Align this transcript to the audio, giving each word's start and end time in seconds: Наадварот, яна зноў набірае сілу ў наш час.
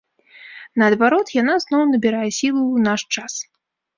Наадварот, 0.81 1.27
яна 1.41 1.57
зноў 1.65 1.83
набірае 1.91 2.25
сілу 2.39 2.61
ў 2.73 2.77
наш 2.87 3.01
час. 3.19 3.33